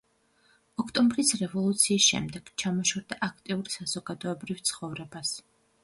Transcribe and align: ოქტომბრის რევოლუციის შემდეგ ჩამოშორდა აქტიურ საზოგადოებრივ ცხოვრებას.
ოქტომბრის 0.83 1.33
რევოლუციის 1.41 2.07
შემდეგ 2.07 2.51
ჩამოშორდა 2.65 3.21
აქტიურ 3.31 3.73
საზოგადოებრივ 3.79 4.69
ცხოვრებას. 4.73 5.41